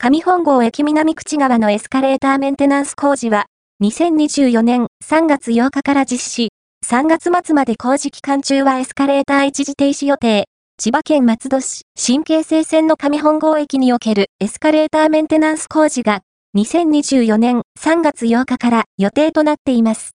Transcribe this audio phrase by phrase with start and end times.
[0.00, 3.46] 上本郷駅南口側のエスカレーターメンテナンス工事は、
[3.82, 6.48] 2024年3月8日から実施、
[6.86, 10.44] 3月末まで工事期間中はエスカレーター一時停止予定。
[10.80, 16.20] 千葉県松戸市新京成線の上本郷駅におけるエスカレーターメンテナンス工事が
[16.56, 20.06] 2024年3月8日から予定となっています。